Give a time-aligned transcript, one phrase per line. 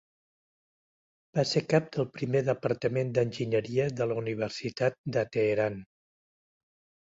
[1.39, 5.81] Va ser cap del primer departament d'Enginyeria de la Universitat de Teheran.